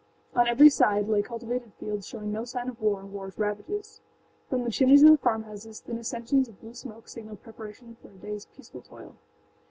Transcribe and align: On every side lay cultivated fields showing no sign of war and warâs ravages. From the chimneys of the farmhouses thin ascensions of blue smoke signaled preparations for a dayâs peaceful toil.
On 0.33 0.47
every 0.47 0.69
side 0.69 1.07
lay 1.07 1.21
cultivated 1.21 1.73
fields 1.79 2.07
showing 2.07 2.31
no 2.31 2.43
sign 2.43 2.67
of 2.69 2.81
war 2.81 2.99
and 3.01 3.13
warâs 3.13 3.37
ravages. 3.37 4.01
From 4.49 4.63
the 4.63 4.71
chimneys 4.71 5.03
of 5.03 5.11
the 5.11 5.17
farmhouses 5.19 5.79
thin 5.81 5.99
ascensions 5.99 6.47
of 6.47 6.59
blue 6.59 6.73
smoke 6.73 7.07
signaled 7.07 7.43
preparations 7.43 7.99
for 7.99 8.07
a 8.07 8.11
dayâs 8.15 8.47
peaceful 8.51 8.81
toil. 8.81 9.13